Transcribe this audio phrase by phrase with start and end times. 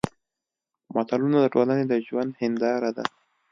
[0.95, 3.05] متلونه د ټولنې د ژوند هېنداره ده